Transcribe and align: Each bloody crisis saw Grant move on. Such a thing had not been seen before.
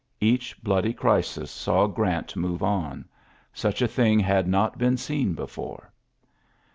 Each 0.19 0.59
bloody 0.63 0.93
crisis 0.93 1.51
saw 1.51 1.85
Grant 1.85 2.35
move 2.35 2.63
on. 2.63 3.05
Such 3.53 3.83
a 3.83 3.87
thing 3.87 4.19
had 4.19 4.47
not 4.47 4.79
been 4.79 4.97
seen 4.97 5.35
before. 5.35 5.93